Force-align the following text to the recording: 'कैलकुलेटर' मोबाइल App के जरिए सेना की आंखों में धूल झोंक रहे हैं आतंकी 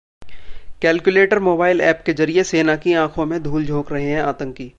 'कैलकुलेटर' 0.81 1.39
मोबाइल 1.39 1.81
App 1.89 2.01
के 2.05 2.13
जरिए 2.15 2.43
सेना 2.45 2.75
की 2.77 2.93
आंखों 3.03 3.25
में 3.27 3.41
धूल 3.43 3.65
झोंक 3.65 3.91
रहे 3.91 4.09
हैं 4.09 4.21
आतंकी 4.23 4.69